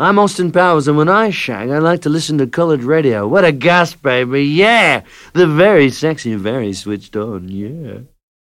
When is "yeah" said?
4.44-5.02, 7.48-8.02